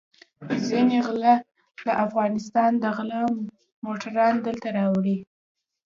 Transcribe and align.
ځينې 0.67 0.97
غله 1.07 1.33
له 1.87 1.93
افغانستانه 2.05 2.77
د 2.83 2.85
غلا 2.97 3.21
موټران 3.85 4.33
دلته 4.45 4.67
راولي. 4.77 5.17